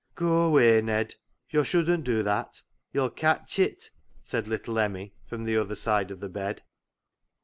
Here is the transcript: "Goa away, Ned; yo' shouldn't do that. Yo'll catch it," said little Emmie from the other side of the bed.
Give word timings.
"Goa 0.15 0.47
away, 0.47 0.81
Ned; 0.81 1.13
yo' 1.51 1.61
shouldn't 1.61 2.05
do 2.05 2.23
that. 2.23 2.59
Yo'll 2.91 3.11
catch 3.11 3.59
it," 3.59 3.91
said 4.23 4.47
little 4.47 4.79
Emmie 4.79 5.13
from 5.27 5.43
the 5.43 5.57
other 5.57 5.75
side 5.75 6.09
of 6.09 6.19
the 6.21 6.27
bed. 6.27 6.63